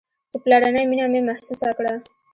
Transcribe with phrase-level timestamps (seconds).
[0.31, 1.93] چې پلرنۍ مينه مې محسوسه کړه.